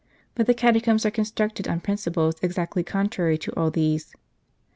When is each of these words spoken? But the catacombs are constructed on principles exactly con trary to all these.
But 0.33 0.47
the 0.47 0.55
catacombs 0.55 1.05
are 1.05 1.11
constructed 1.11 1.67
on 1.67 1.79
principles 1.79 2.33
exactly 2.41 2.81
con 2.83 3.07
trary 3.07 3.39
to 3.41 3.53
all 3.55 3.69
these. 3.69 4.15